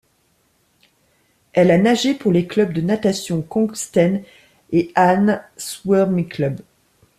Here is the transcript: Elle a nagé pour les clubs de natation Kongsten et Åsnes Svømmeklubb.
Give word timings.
Elle 1.53 1.69
a 1.69 1.77
nagé 1.77 2.15
pour 2.15 2.31
les 2.31 2.47
clubs 2.47 2.73
de 2.73 2.81
natation 2.81 3.43
Kongsten 3.43 4.23
et 4.71 4.91
Åsnes 4.97 5.39
Svømmeklubb. 5.57 6.61